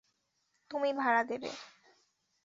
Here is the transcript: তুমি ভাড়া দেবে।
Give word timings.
তুমি 0.71 0.89
ভাড়া 0.93 1.21
দেবে। 1.23 1.49